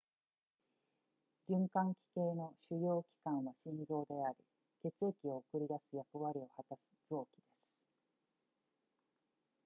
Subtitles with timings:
[1.47, 4.35] 循環器系の主要器官は心臓であり
[4.81, 7.57] 血液を送り出す役割を果たす臓器です